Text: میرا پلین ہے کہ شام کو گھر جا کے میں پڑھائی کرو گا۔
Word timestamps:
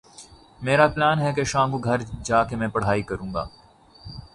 میرا 0.61 0.87
پلین 0.87 1.19
ہے 1.19 1.31
کہ 1.33 1.43
شام 1.51 1.71
کو 1.71 1.77
گھر 1.77 2.01
جا 2.23 2.43
کے 2.43 2.55
میں 2.55 2.67
پڑھائی 2.67 3.01
کرو 3.09 3.25
گا۔ 3.33 3.45